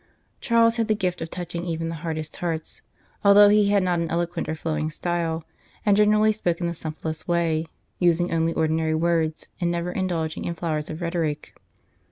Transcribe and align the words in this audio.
Charles 0.39 0.77
had 0.77 0.87
the 0.87 0.95
gift 0.95 1.21
of 1.21 1.29
touching 1.29 1.63
even 1.63 1.89
the 1.89 1.93
hardest 2.01 2.37
hearts, 2.37 2.81
although 3.23 3.49
he 3.49 3.69
had 3.69 3.83
not 3.83 3.99
an 3.99 4.09
eloquent 4.09 4.49
or 4.49 4.55
flowing 4.55 4.89
style, 4.89 5.43
and 5.85 5.95
generally 5.95 6.31
spoke 6.31 6.59
in 6.59 6.65
the 6.65 6.73
simplest 6.73 7.27
way, 7.27 7.67
using 7.99 8.33
only 8.33 8.51
ordinary 8.53 8.95
words 8.95 9.47
and 9.59 9.69
never 9.69 9.91
indulging 9.91 10.45
in 10.45 10.55
flowers 10.55 10.89
of 10.89 11.01
rhetoric. 11.03 11.53